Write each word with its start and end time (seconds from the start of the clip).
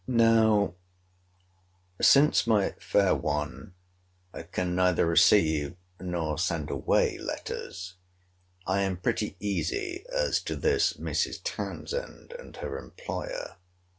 Now, 0.07 0.73
since 2.01 2.47
my 2.47 2.71
fair 2.79 3.13
one 3.13 3.75
can 4.51 4.73
neither 4.73 5.05
receive, 5.05 5.75
nor 5.99 6.39
send 6.39 6.71
away 6.71 7.19
letters, 7.19 7.93
I 8.65 8.81
am 8.81 8.97
pretty 8.97 9.35
easy 9.39 10.03
as 10.11 10.39
to 10.45 10.55
this 10.55 10.93
Mrs. 10.93 11.41
Townsend 11.43 12.31
and 12.39 12.55
her 12.55 12.79
employer. 12.79 13.57